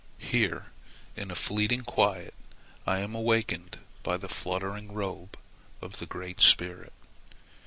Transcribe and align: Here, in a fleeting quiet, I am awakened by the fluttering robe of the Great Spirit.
Here, 0.17 0.65
in 1.15 1.29
a 1.29 1.35
fleeting 1.35 1.81
quiet, 1.83 2.33
I 2.87 3.01
am 3.01 3.13
awakened 3.13 3.77
by 4.01 4.17
the 4.17 4.27
fluttering 4.27 4.93
robe 4.93 5.37
of 5.79 5.99
the 5.99 6.07
Great 6.07 6.39
Spirit. 6.39 6.91